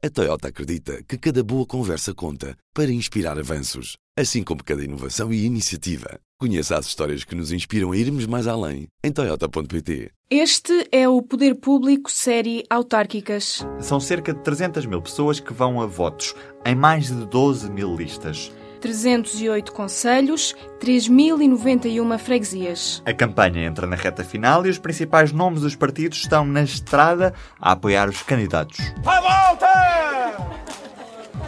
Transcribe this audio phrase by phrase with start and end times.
[0.00, 5.32] A Toyota acredita que cada boa conversa conta para inspirar avanços, assim como cada inovação
[5.32, 6.20] e iniciativa.
[6.38, 10.12] Conheça as histórias que nos inspiram a irmos mais além em Toyota.pt.
[10.30, 13.66] Este é o Poder Público série Autárquicas.
[13.80, 16.32] São cerca de 300 mil pessoas que vão a votos,
[16.64, 18.52] em mais de 12 mil listas.
[18.80, 23.02] 308 conselhos, 3.091 freguesias.
[23.04, 27.34] A campanha entra na reta final e os principais nomes dos partidos estão na estrada
[27.60, 28.78] a apoiar os candidatos.
[29.04, 29.68] À volta!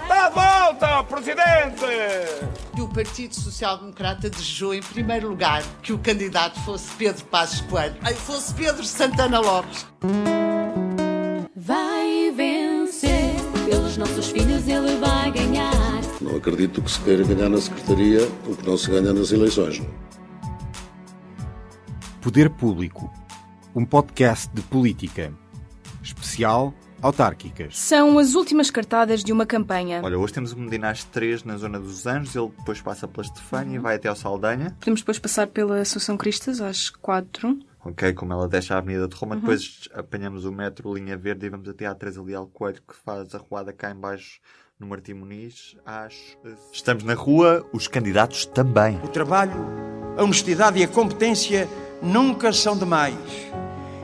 [0.09, 1.85] À volta, Presidente!
[2.77, 7.61] E o Partido Social Democrata desejou, em primeiro lugar, que o candidato fosse Pedro Passos
[7.63, 9.87] Coelho, ai, fosse Pedro Santana Lopes.
[11.55, 13.35] Vai vencer,
[13.67, 14.40] pelos nossos filhos
[16.41, 19.83] acredito que se queira ganhar na Secretaria o que não se ganha nas eleições.
[22.23, 23.13] Poder Público,
[23.75, 25.33] um podcast de política.
[26.03, 27.79] Especial Autárquicas.
[27.79, 30.01] São as últimas cartadas de uma campanha.
[30.03, 33.27] Olha, hoje temos o Medina às 3 na Zona dos Anjos, ele depois passa pela
[33.27, 34.75] Estefânia e vai até ao Saldanha.
[34.81, 37.59] Podemos depois passar pela Assunção Cristas às 4.
[37.85, 41.49] Ok, como ela deixa a Avenida de Roma, depois apanhamos o metro, linha verde, e
[41.49, 44.41] vamos até à Teresa Leal Coelho, que faz a ruada cá em baixo
[44.81, 46.15] no Martim Muniz, às...
[46.73, 48.99] Estamos na rua, os candidatos também.
[49.05, 49.53] O trabalho,
[50.17, 51.69] a honestidade e a competência
[52.01, 53.15] nunca são demais.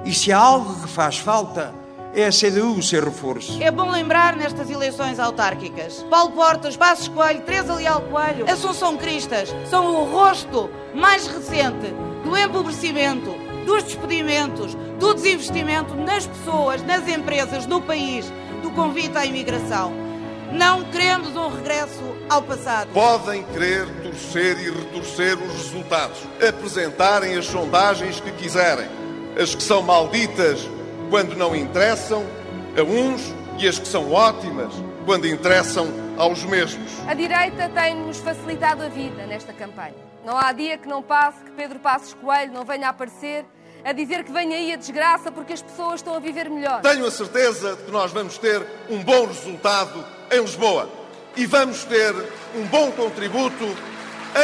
[0.04, 1.74] E se há algo que faz falta,
[2.14, 3.60] é a CDU o seu reforço.
[3.62, 6.04] É bom lembrar nestas eleições autárquicas.
[6.10, 12.36] Paulo Portas, Passos Coelho, Teresa Leal Coelho, Assunção Cristas são o rosto mais recente do
[12.36, 18.30] empobrecimento, dos despedimentos, do desinvestimento nas pessoas, nas empresas, no país,
[18.62, 20.05] do convite à imigração.
[20.52, 22.92] Não queremos um regresso ao passado.
[22.92, 28.86] Podem querer torcer e retorcer os resultados, apresentarem as sondagens que quiserem,
[29.40, 30.68] as que são malditas
[31.10, 32.24] quando não interessam
[32.78, 34.72] a uns e as que são ótimas
[35.04, 36.92] quando interessam aos mesmos.
[37.06, 39.94] A direita tem-nos facilitado a vida nesta campanha.
[40.24, 43.44] Não há dia que não passe que Pedro Passos Coelho não venha a aparecer
[43.84, 46.80] a dizer que vem aí a desgraça porque as pessoas estão a viver melhor.
[46.82, 50.88] Tenho a certeza de que nós vamos ter um bom resultado em Lisboa.
[51.36, 52.14] E vamos ter
[52.54, 53.64] um bom contributo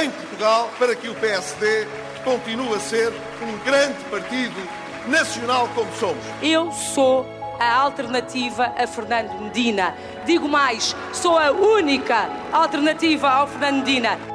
[0.00, 1.86] em Portugal para que o PSD
[2.24, 3.12] continue a ser
[3.42, 4.60] um grande partido
[5.08, 6.24] nacional como somos.
[6.42, 7.26] Eu sou
[7.58, 9.94] a alternativa a Fernando Medina.
[10.24, 14.31] Digo mais, sou a única alternativa ao Fernando Medina.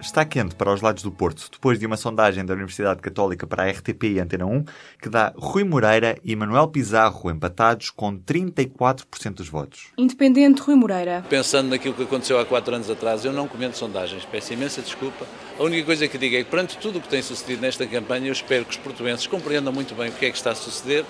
[0.00, 3.64] Está quente para os lados do Porto, depois de uma sondagem da Universidade Católica para
[3.64, 4.64] a RTP e Antena 1,
[5.02, 9.88] que dá Rui Moreira e Manuel Pizarro empatados com 34% dos votos.
[9.98, 11.24] Independente Rui Moreira.
[11.28, 15.26] Pensando naquilo que aconteceu há quatro anos atrás, eu não comento sondagens, peço imensa desculpa.
[15.58, 18.28] A única coisa que digo é que, perante tudo o que tem sucedido nesta campanha,
[18.28, 21.04] eu espero que os portuenses compreendam muito bem o que é que está a suceder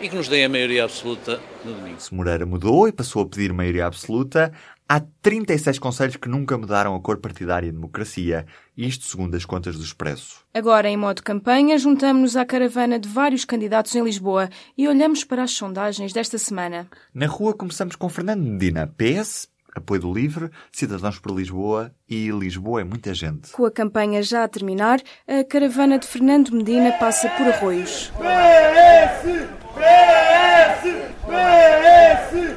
[0.00, 2.00] e que nos deem a maioria absoluta no domingo.
[2.00, 4.52] Se Moreira mudou e passou a pedir maioria absoluta,
[4.88, 9.76] Há 36 conselhos que nunca mudaram a cor partidária e democracia, isto segundo as contas
[9.76, 10.44] do Expresso.
[10.54, 14.48] Agora, em modo campanha, juntamos-nos à caravana de vários candidatos em Lisboa
[14.78, 16.88] e olhamos para as sondagens desta semana.
[17.12, 22.80] Na rua começamos com Fernando Medina, PS, Apoio do Livre, Cidadãos por Lisboa e Lisboa
[22.80, 23.50] é muita gente.
[23.50, 28.12] Com a campanha já a terminar, a caravana de Fernando Medina passa por arroios.
[28.20, 29.48] PS!
[29.74, 30.82] PS!
[31.26, 32.56] PS!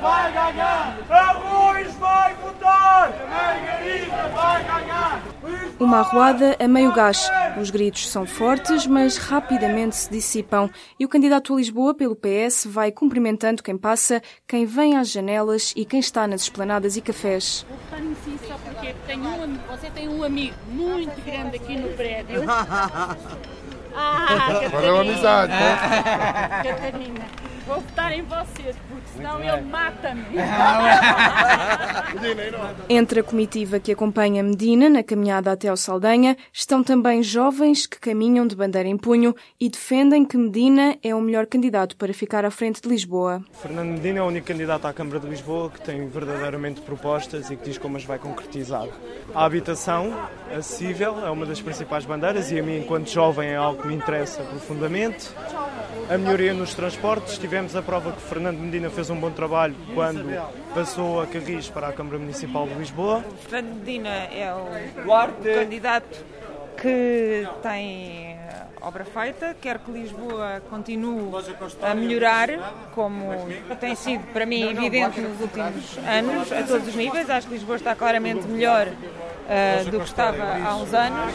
[0.00, 0.96] vai ganhar!
[1.08, 3.12] Arroz vai votar!
[3.30, 5.22] Margarida vai ganhar!
[5.80, 7.30] Uma arruada a meio gás.
[7.60, 10.68] Os gritos são fortes, mas rapidamente se dissipam.
[10.98, 15.72] E o candidato a Lisboa pelo PS vai cumprimentando quem passa, quem vem às janelas
[15.76, 17.64] e quem está nas esplanadas e cafés.
[17.68, 21.76] Vou votar em si só porque tenho um, você tem um amigo muito grande aqui
[21.76, 22.42] no prédio.
[24.00, 25.76] Ah, Valeu a amizade, né?
[26.62, 27.24] Catarina,
[27.66, 28.76] vou votar em vocês,
[29.16, 30.22] senão ele mata-me.
[32.88, 37.98] Entre a comitiva que acompanha Medina na caminhada até ao Saldanha estão também jovens que
[37.98, 42.44] caminham de bandeira em punho e defendem que Medina é o melhor candidato para ficar
[42.44, 43.42] à frente de Lisboa.
[43.52, 47.56] Fernando Medina é o único candidato à Câmara de Lisboa que tem verdadeiramente propostas e
[47.56, 48.86] que diz como as vai concretizar.
[49.34, 50.14] A habitação
[50.50, 53.94] acessível é uma das principais bandeiras e a mim, enquanto jovem, é algo que me
[53.94, 55.28] interessa profundamente.
[56.10, 60.26] A melhoria nos transportes, tivemos a prova que Fernando Medina fez um bom trabalho quando
[60.74, 63.24] passou a Carris para a Câmara Municipal de Lisboa.
[63.48, 64.66] Fernando Medina é o
[65.54, 66.18] candidato
[66.76, 68.36] que tem
[68.80, 71.30] obra feita, quer que Lisboa continue
[71.80, 73.46] a melhorar, como
[73.78, 77.30] tem sido para mim evidente nos últimos anos, a todos os níveis.
[77.30, 81.34] Acho que Lisboa está claramente melhor uh, do que estava há uns anos.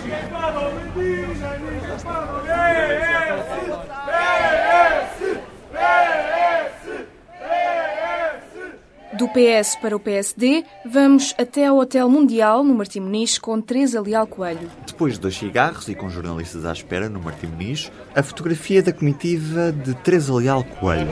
[9.24, 14.02] Do PS para o PSD, vamos até ao Hotel Mundial, no Martim Muniz, com Teresa
[14.02, 14.70] Leal Coelho.
[14.86, 18.92] Depois de dois cigarros e com jornalistas à espera no Martim Muniz, a fotografia da
[18.92, 21.08] comitiva de Teresa Leal Coelho.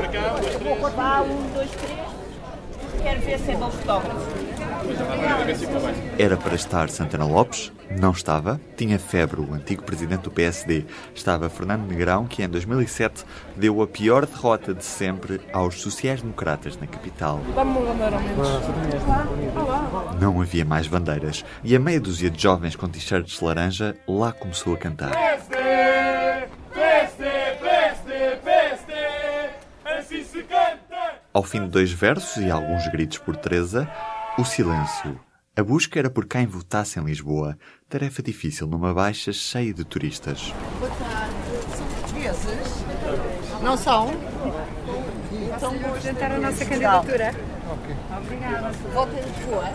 [0.94, 3.02] Vá, um, dois, três.
[3.02, 4.28] Quero ver se é bom fotógrafo.
[6.20, 8.60] Era para estar Santana Lopes, não estava.
[8.76, 10.86] Tinha febre o antigo presidente do PSD.
[11.14, 16.88] Estava Fernando Negrão, que em 2007 deu a pior derrota de sempre aos sociais-democratas na
[16.88, 17.40] capital.
[20.20, 24.74] Não havia mais bandeiras e a meia dúzia de jovens com t-shirts laranja lá começou
[24.74, 25.12] a cantar.
[25.16, 25.52] Assim.
[31.34, 33.90] Ao fim de dois versos e alguns gritos por Teresa,
[34.38, 35.18] o silêncio.
[35.62, 37.56] A busca era por quem votasse em Lisboa.
[37.88, 40.52] Tarefa difícil numa baixa cheia de turistas.
[40.80, 41.36] Boa tarde.
[41.78, 43.62] São portugueses?
[43.62, 44.10] Não são?
[45.56, 47.36] Então vou apresentar a nossa candidatura.
[47.70, 47.96] Ok.
[48.18, 48.72] Obrigada.
[48.92, 49.74] Voto em Lisboa?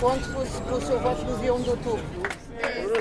[0.00, 2.04] Conte com o seu voto no dia 1 de outubro.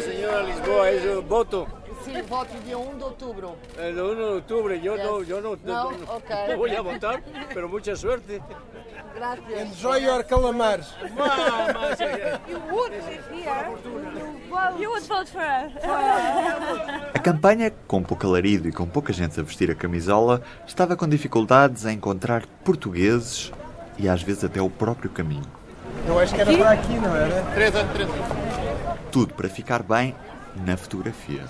[0.04, 1.66] Señora Lisboa, el voto.
[2.04, 3.56] Sim, voto dia 1 de outubro.
[3.78, 6.36] El 1 de octubre, yo no, yo no, No, no- ok.
[6.50, 7.22] no voy a votar,
[7.54, 8.42] pero mucha suerte.
[9.16, 9.62] Gracias.
[9.62, 10.88] Enjoy your calamares.
[14.80, 15.72] You would vote for her.
[17.13, 21.07] A campanha, com pouco alarido e com pouca gente a vestir a camisola, estava com
[21.07, 23.52] dificuldades em encontrar portugueses
[23.98, 25.44] e às vezes até o próprio caminho.
[26.07, 27.42] Eu acho que era para aqui, não era?
[27.54, 28.10] Três anos, três
[29.12, 30.16] Tudo para ficar bem
[30.66, 31.44] na fotografia.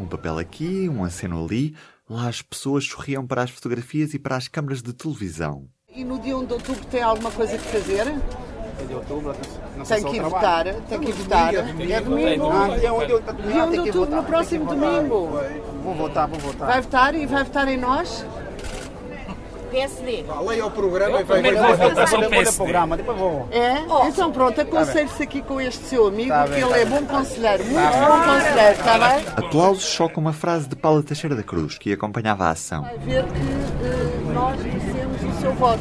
[0.00, 1.76] Um papel aqui, um aceno ali.
[2.08, 5.68] Lá as pessoas sorriam para as fotografias e para as câmaras de televisão.
[5.94, 8.04] E no dia 1 de outubro tem alguma coisa que fazer?
[8.88, 9.34] De outubro,
[9.86, 11.54] Tem que ir votar, tem que ir votar.
[11.54, 11.62] É
[12.00, 12.50] domingo.
[12.80, 15.28] Dia 1 de outubro, Dia 1 de tem que outubro, votar, no próximo domingo.
[15.84, 16.66] Vou votar, vou votar.
[16.66, 18.24] Vai votar e vai votar em nós?
[19.70, 20.24] PSD.
[20.46, 22.56] Leia o programa e vai vou votar vai- PSD.
[22.56, 23.48] programa, depois vou.
[23.50, 23.82] É?
[23.88, 24.06] Oh.
[24.06, 26.84] Então pronto, Tá aconselho-se aqui com este seu amigo, Tá que bem, ele tá é
[26.84, 27.00] bem.
[27.00, 29.24] bom conselheiro, muito Tá bom conselheiro, está bem?
[29.36, 32.82] Aplausos só com uma frase de Paula Teixeira da Cruz, que acompanhava a ação.
[32.82, 33.38] Vai ver que
[33.84, 35.80] eh, nós merecemos o seu voto.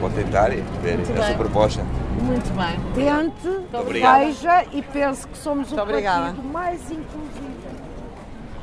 [0.00, 1.36] Vou tentar ver Muito essa bem.
[1.36, 1.82] proposta.
[2.22, 2.78] Muito bem.
[2.94, 7.58] Tente, veja e pense que somos o partido mais inclusivo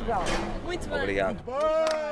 [0.06, 0.24] Portugal.
[0.66, 1.00] Muito bem.
[1.00, 1.38] Obrigado.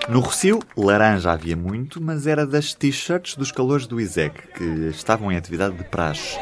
[0.09, 5.31] No Rocio, laranja havia muito, mas era das t-shirts dos calores do ISEC, que estavam
[5.31, 6.37] em atividade de praxe.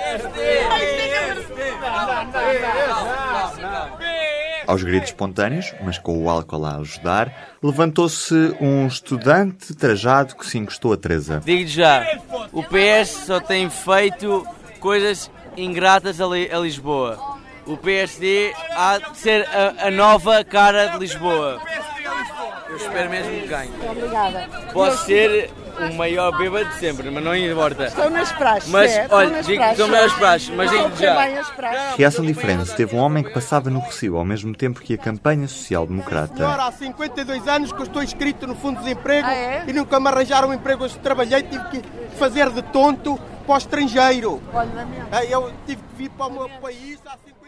[4.68, 10.58] Aos gritos espontâneos, mas com o álcool a ajudar, levantou-se um estudante trajado que se
[10.58, 11.42] encostou a Teresa.
[11.44, 12.06] Digo já,
[12.54, 14.46] o PS só tem feito
[14.80, 17.31] coisas ingratas a, Li- a Lisboa.
[17.66, 21.62] O PSD há de ser a, a nova cara de Lisboa.
[22.70, 23.72] Eu espero mesmo que ganhe.
[23.90, 24.48] Obrigada.
[24.74, 25.52] Posso ser
[25.90, 27.86] o maior bêbado de sempre, mas não importa.
[27.88, 30.90] Estão nas praxes, Mas, é, estão olha, nas digo que são melhores praxes, mas Estão
[30.90, 31.16] digo já.
[31.26, 31.96] bem as praxes.
[31.98, 35.48] Reação diferente teve um homem que passava no Rocio ao mesmo tempo que a campanha
[35.48, 36.36] social-democrata.
[36.36, 39.64] Senhora, há 52 anos que eu estou inscrito no Fundo de Desemprego Ah, é?
[39.68, 40.86] e nunca me arranjaram um emprego.
[40.86, 41.82] Eu trabalhei, tive que
[42.18, 44.42] fazer de tonto para o estrangeiro.
[45.12, 47.41] Ah, Eu tive que vir para o meu país há 52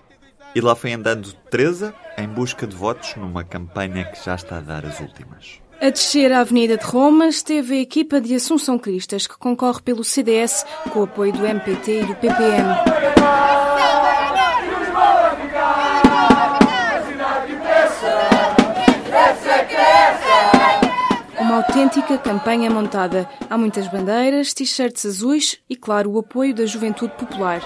[0.56, 4.62] E lá foi andando Teresa em busca de votos numa campanha que já está a
[4.62, 5.60] dar as últimas.
[5.82, 10.04] A descer a Avenida de Roma esteve a equipa de Assunção Cristas, que concorre pelo
[10.04, 12.70] CDS com o apoio do MPT e do PPM.
[21.40, 23.28] Uma autêntica campanha montada.
[23.50, 27.62] Há muitas bandeiras, t-shirts azuis e, claro, o apoio da juventude popular.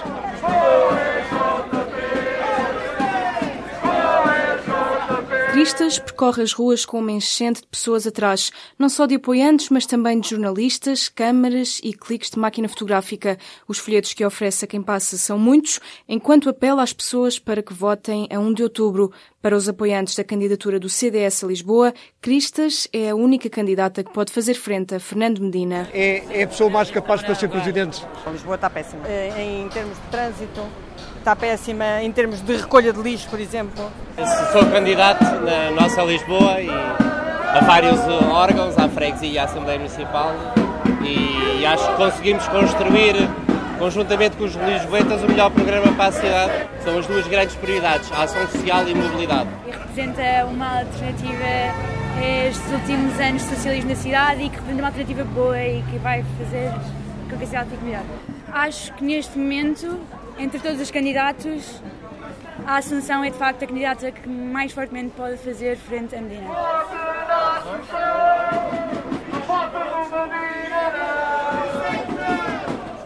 [5.58, 9.86] Cristas percorre as ruas com uma enchente de pessoas atrás, não só de apoiantes, mas
[9.86, 13.36] também de jornalistas, câmaras e cliques de máquina fotográfica.
[13.66, 17.74] Os folhetos que oferece a quem passa são muitos, enquanto apela às pessoas para que
[17.74, 19.12] votem a 1 de outubro.
[19.42, 24.12] Para os apoiantes da candidatura do CDS a Lisboa, Cristas é a única candidata que
[24.12, 25.88] pode fazer frente a Fernando Medina.
[25.92, 28.06] É, é a pessoa mais capaz para ser presidente.
[28.30, 29.02] Lisboa está péssima.
[29.08, 30.62] Eh, Em termos de trânsito,
[31.28, 32.02] está péssima.
[32.02, 33.90] Em termos de recolha de lixo, por exemplo.
[34.52, 40.34] Sou candidato na nossa Lisboa e a vários órgãos, à freguesia e à Assembleia Municipal
[41.02, 43.14] e acho que conseguimos construir,
[43.78, 46.68] conjuntamente com os lisboetas, o melhor programa para a cidade.
[46.82, 49.48] São as duas grandes prioridades, a ação social e a mobilidade.
[49.66, 51.44] e representa uma alternativa
[52.16, 55.82] a estes últimos anos de socialismo na cidade e que representa uma alternativa boa e
[55.90, 56.72] que vai fazer
[57.28, 58.02] com que a cidade fique melhor.
[58.50, 60.00] Acho que neste momento,
[60.38, 61.82] entre todos os candidatos,
[62.66, 66.48] a Assunção é de facto a candidata que mais fortemente pode fazer frente à Medina.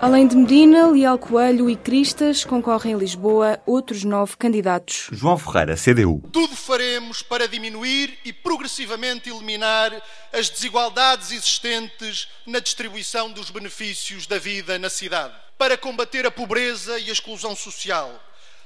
[0.03, 5.07] Além de Medina, Leal Coelho e Cristas, concorrem em Lisboa outros nove candidatos.
[5.13, 6.21] João Ferreira, CDU.
[6.33, 9.93] Tudo faremos para diminuir e progressivamente eliminar
[10.33, 15.35] as desigualdades existentes na distribuição dos benefícios da vida na cidade.
[15.57, 18.13] Para combater a pobreza e a exclusão social.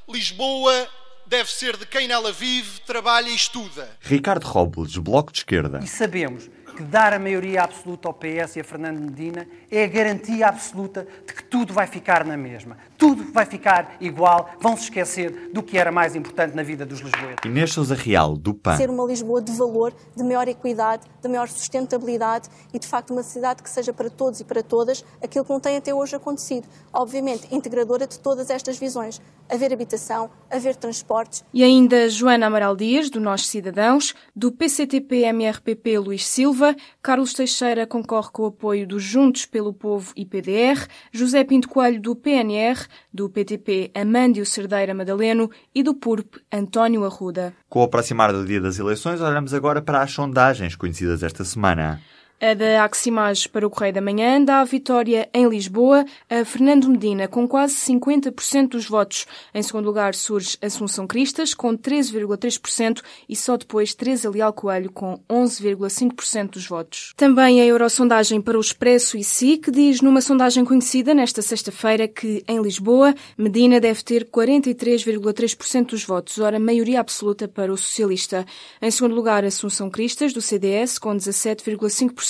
[0.09, 0.89] Lisboa
[1.27, 3.91] deve ser de quem nela vive, trabalha e estuda.
[4.01, 5.81] Ricardo Robles, Bloco de Esquerda.
[5.85, 9.89] E sabemos que dar a maioria absoluta ao PS e a Fernando Medina é a
[9.89, 12.77] garantia absoluta de que tudo vai ficar na mesma.
[12.99, 17.01] Tudo vai ficar igual, vão se esquecer do que era mais importante na vida dos
[17.01, 17.45] lisboetas.
[17.45, 18.77] Inês Sousa Real, do PAN.
[18.77, 23.23] Ser uma Lisboa de valor, de maior equidade, de maior sustentabilidade e, de facto, uma
[23.23, 26.67] cidade que seja para todos e para todas aquilo que não tem até hoje acontecido.
[26.93, 29.21] Obviamente, integradora de todas estas visões.
[29.49, 31.45] Haver habitação, haver transportes.
[31.55, 38.31] E ainda Joana Amaral Dias, do Nós Cidadãos, do PCTP-MRPP Luís Silva, Carlos Teixeira concorre
[38.33, 43.29] com o apoio do Juntos pelo Povo e PDR, José Pinto Coelho, do PNR, do
[43.29, 47.53] PTP Amândio Cerdeira Madaleno e do PURP António Arruda.
[47.69, 52.01] Com o aproximar do dia das eleições, olhamos agora para as sondagens conhecidas esta semana.
[52.39, 56.87] A da Aximage para o Correio da Manhã dá a vitória em Lisboa a Fernando
[56.87, 59.25] Medina, com quase 50% dos votos.
[59.55, 65.19] Em segundo lugar surge Assunção Cristas, com 13,3% e só depois Teresa Leal Coelho, com
[65.31, 67.15] 11,5% dos votos.
[67.17, 72.45] Também a Eurosondagem para o Expresso e SIC diz numa sondagem conhecida nesta sexta-feira que,
[72.47, 78.45] em Lisboa, Medina deve ter 43,3% dos votos, ora maioria absoluta para o socialista.
[78.83, 82.26] Em segundo lugar, Assunção Cristas, do CDS, com 17,5%.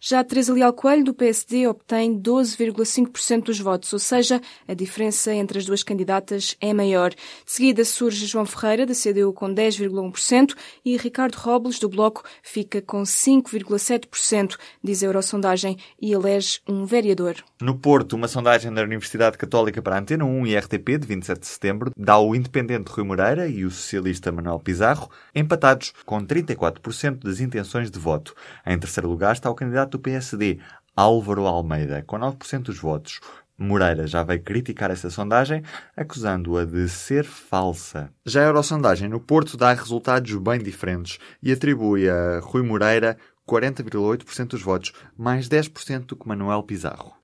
[0.00, 5.58] Já Teresa Leal Coelho, do PSD, obtém 12,5% dos votos, ou seja, a diferença entre
[5.58, 7.10] as duas candidatas é maior.
[7.10, 12.82] De seguida surge João Ferreira, da CDU, com 10,1% e Ricardo Robles, do Bloco, fica
[12.82, 17.36] com 5,7%, diz a Eurosondagem, e elege um vereador.
[17.64, 21.40] No Porto, uma sondagem da Universidade Católica para a Antena 1 e RTP, de 27
[21.40, 27.24] de setembro, dá o independente Rui Moreira e o socialista Manuel Pizarro empatados com 34%
[27.24, 28.34] das intenções de voto.
[28.66, 30.58] Em terceiro lugar está o candidato do PSD,
[30.94, 33.18] Álvaro Almeida, com 9% dos votos.
[33.56, 35.62] Moreira já veio criticar essa sondagem,
[35.96, 38.10] acusando-a de ser falsa.
[38.26, 43.16] Já a Eurosondagem no Porto dá resultados bem diferentes e atribui a Rui Moreira
[43.48, 47.23] 40,8% dos votos, mais 10% do que Manuel Pizarro.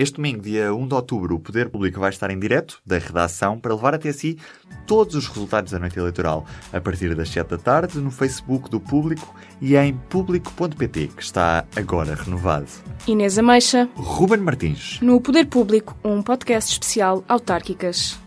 [0.00, 3.60] Este domingo, dia 1 de outubro, o Poder Público vai estar em direto da redação
[3.60, 4.38] para levar até si
[4.86, 8.80] todos os resultados da noite eleitoral, a partir das 7 da tarde, no Facebook do
[8.80, 12.64] Público e em público.pt, que está agora renovado.
[13.06, 13.90] Inês Ameixa.
[13.94, 14.98] Ruben Martins.
[15.02, 18.18] No Poder Público, um podcast especial Autárquicas.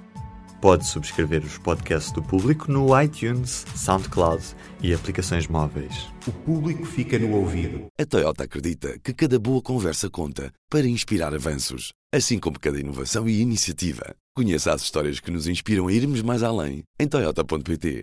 [0.63, 4.41] Pode subscrever os podcasts do Público no iTunes, SoundCloud
[4.81, 6.07] e aplicações móveis.
[6.25, 7.87] O público fica no ouvido.
[7.99, 13.27] A Toyota acredita que cada boa conversa conta para inspirar avanços, assim como cada inovação
[13.27, 14.15] e iniciativa.
[14.33, 18.01] Conheça as histórias que nos inspiram a irmos mais além em Toyota.pt.